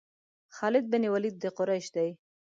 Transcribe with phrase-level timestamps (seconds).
[0.55, 2.09] خالد بن ولید د قریش دی.